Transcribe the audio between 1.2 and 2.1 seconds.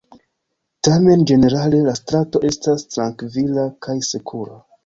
ĝenerale la